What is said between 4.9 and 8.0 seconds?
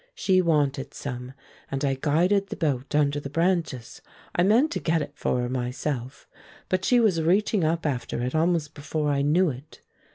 it for her myself, but she was reaching up